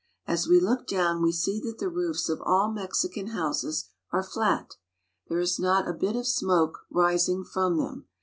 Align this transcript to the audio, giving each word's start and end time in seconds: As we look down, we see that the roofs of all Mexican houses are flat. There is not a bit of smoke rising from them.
As 0.25 0.47
we 0.47 0.59
look 0.59 0.87
down, 0.87 1.21
we 1.21 1.31
see 1.31 1.59
that 1.59 1.77
the 1.77 1.87
roofs 1.87 2.27
of 2.27 2.41
all 2.41 2.71
Mexican 2.71 3.27
houses 3.27 3.89
are 4.11 4.23
flat. 4.23 4.73
There 5.27 5.37
is 5.37 5.59
not 5.59 5.87
a 5.87 5.93
bit 5.93 6.15
of 6.15 6.25
smoke 6.25 6.87
rising 6.89 7.43
from 7.43 7.77
them. 7.77 8.07